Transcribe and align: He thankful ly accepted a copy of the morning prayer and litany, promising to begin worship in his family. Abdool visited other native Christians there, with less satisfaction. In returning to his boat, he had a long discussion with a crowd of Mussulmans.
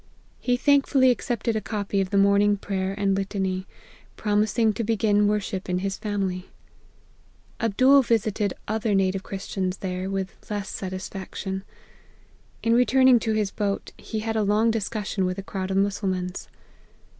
He 0.39 0.57
thankful 0.57 1.01
ly 1.01 1.09
accepted 1.09 1.55
a 1.55 1.61
copy 1.61 2.01
of 2.01 2.09
the 2.09 2.17
morning 2.17 2.57
prayer 2.57 2.95
and 2.97 3.13
litany, 3.15 3.67
promising 4.17 4.73
to 4.73 4.83
begin 4.83 5.27
worship 5.27 5.69
in 5.69 5.77
his 5.77 5.95
family. 5.99 6.49
Abdool 7.59 8.01
visited 8.01 8.55
other 8.67 8.95
native 8.95 9.21
Christians 9.21 9.77
there, 9.77 10.09
with 10.09 10.33
less 10.49 10.69
satisfaction. 10.71 11.63
In 12.63 12.73
returning 12.73 13.19
to 13.19 13.33
his 13.33 13.51
boat, 13.51 13.91
he 13.95 14.21
had 14.21 14.35
a 14.35 14.41
long 14.41 14.71
discussion 14.71 15.23
with 15.23 15.37
a 15.37 15.43
crowd 15.43 15.69
of 15.69 15.77
Mussulmans. 15.77 16.47